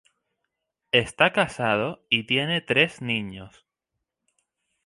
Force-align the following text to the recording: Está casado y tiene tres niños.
Está 0.91 1.31
casado 1.31 2.03
y 2.09 2.23
tiene 2.25 2.61
tres 2.61 3.03
niños. 3.03 3.67